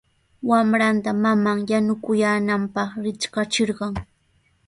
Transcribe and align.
Wamranta 0.49 1.11
maman 1.23 1.59
yanukuyaananpaq 1.71 2.89
riktrachirqan. 3.03 3.93